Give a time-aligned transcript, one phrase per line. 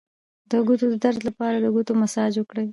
[0.51, 2.67] د ګوتو د درد لپاره د ګوتو مساج وکړئ